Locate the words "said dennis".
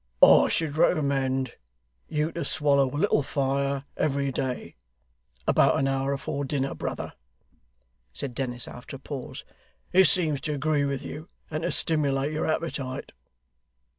8.11-8.67